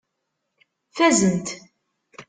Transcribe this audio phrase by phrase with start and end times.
[0.97, 1.47] Fazent.